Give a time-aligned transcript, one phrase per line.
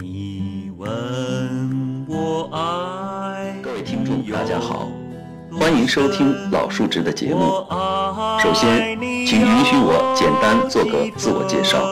[0.00, 4.88] 你问我爱各位听众，大家好，
[5.52, 7.66] 欢迎收听老树枝的节目。
[8.42, 11.82] 首先，请允许我简单做个自我介绍。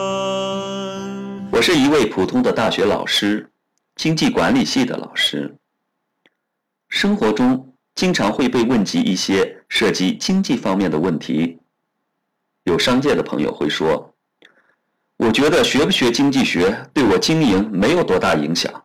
[1.51, 3.51] 我是一位普通的大学老师，
[3.95, 5.55] 经济管理系的老师。
[6.87, 11.59] 生活中经常会被问及一些涉及经济方面的问题。
[12.63, 14.08] 有商界的朋友会说
[15.29, 18.83] ：“我觉得学不学经济学对我经营没有多大影响。”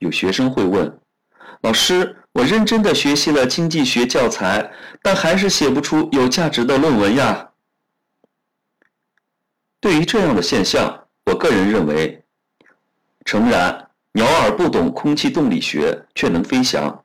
[0.00, 0.98] 有学生会问
[1.62, 7.50] ：“老师，我认真的学习了经济学教材，但还是写不出有价值的论文呀。”
[9.78, 12.24] 对于这样的现象，我个人认为，
[13.24, 13.84] 诚然。
[14.12, 17.04] 鸟儿不懂空气动力学，却能飞翔。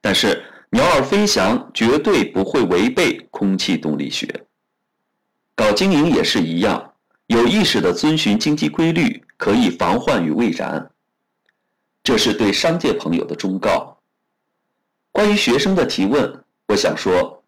[0.00, 4.46] 但是，鸟儿飞翔绝对不会违背空气动力学。
[5.54, 6.87] 搞经营也是一样，
[7.28, 10.90] 有意识地遵循经济规律，可以防患于未然。
[12.02, 13.98] 这是对商界朋友的忠告。
[15.12, 17.42] 关于学生的提问，我想说，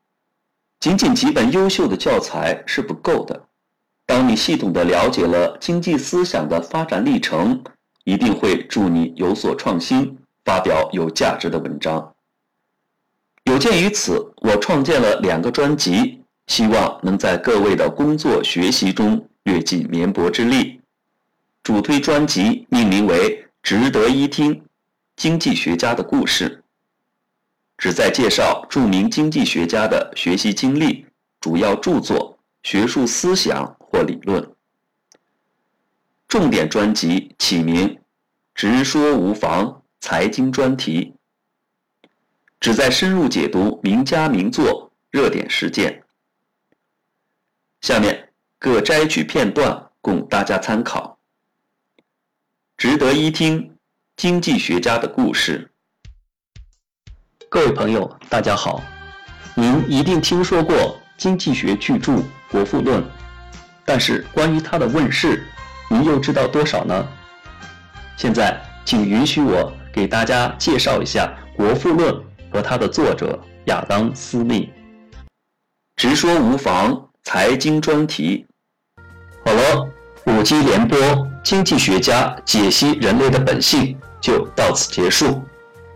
[0.80, 3.46] 仅仅几本优秀的教材是不够的。
[4.04, 7.64] 当你系统地了解了经济思想的发展历程，
[8.04, 12.14] 一定会助你有所创新，发表有价值的文章。
[13.44, 20.80] 有鉴于此，我创建了两个专辑，希望能在各位的工作学习中略尽绵薄之力。
[21.62, 24.64] 主推专辑命名为《值得一听：
[25.16, 26.48] 经济学家的故事》，
[27.76, 31.06] 旨在介绍著名经济学家的学习经历、
[31.40, 34.54] 主要著作、学术思想或理论。
[36.26, 37.98] 重点专辑起名
[38.54, 41.14] “直说无妨财经专题”，
[42.60, 46.04] 旨在深入解读名家名作、热点事件。
[47.80, 48.29] 下面
[48.62, 51.18] 各摘取片段供大家参考。
[52.76, 53.74] 值得一听，
[54.16, 55.70] 经济学家的故事。
[57.48, 58.82] 各位朋友，大家好，
[59.54, 62.12] 您一定听说过经济学巨著
[62.50, 63.02] 《国富论》，
[63.86, 65.42] 但是关于它的问世。
[65.88, 67.08] 您又知道多少呢？
[68.18, 72.14] 现在，请允许我给大家介绍一下《国富论》
[72.52, 74.70] 和它的作者亚当·斯密。
[75.96, 78.44] 直说无妨，财经专题。
[79.42, 79.88] 好了，
[80.26, 80.98] 五 G 联播
[81.42, 85.42] 经济学家解析人类的本性就到此结束。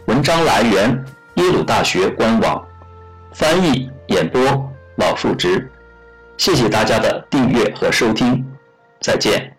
[0.07, 2.67] 文章来源：耶鲁大学官网，
[3.33, 4.43] 翻译演播
[4.97, 5.71] 老树枝。
[6.39, 8.45] 谢谢大家的订阅和收听，
[9.01, 9.55] 再见。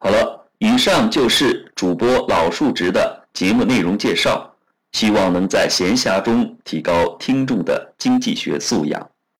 [0.00, 4.52] 好了，以上就是主播老树直的节目内容介绍，
[4.90, 9.08] 希望能在闲暇中提高听众的经济学素养。